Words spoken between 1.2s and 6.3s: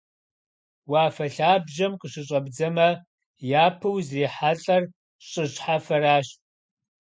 лъабжьэм къыщыщӀэбдзэмэ, япэу узрихьэлӀэр щӀы щхьэфэращ.